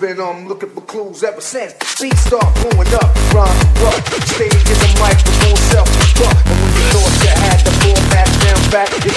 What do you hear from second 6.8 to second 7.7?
thought you had